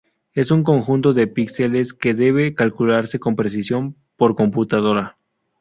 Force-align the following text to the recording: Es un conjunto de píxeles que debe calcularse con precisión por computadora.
Es 0.33 0.49
un 0.49 0.63
conjunto 0.63 1.13
de 1.13 1.27
píxeles 1.27 1.93
que 1.93 2.15
debe 2.15 2.55
calcularse 2.55 3.19
con 3.19 3.35
precisión 3.35 3.95
por 4.15 4.35
computadora. 4.35 5.17